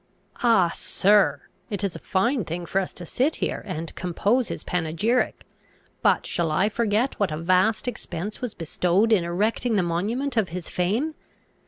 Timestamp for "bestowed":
8.55-9.11